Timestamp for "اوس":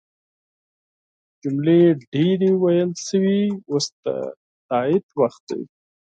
3.71-3.85